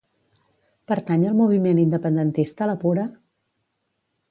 [0.91, 3.07] Pertany al moviment independentista la Pura?